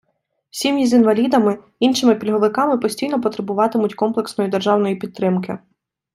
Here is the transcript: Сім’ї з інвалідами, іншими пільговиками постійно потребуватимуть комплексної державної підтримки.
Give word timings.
Сім’ї 0.51 0.85
з 0.87 0.93
інвалідами, 0.93 1.57
іншими 1.79 2.15
пільговиками 2.15 2.77
постійно 2.77 3.21
потребуватимуть 3.21 3.93
комплексної 3.93 4.49
державної 4.49 4.95
підтримки. 4.95 5.57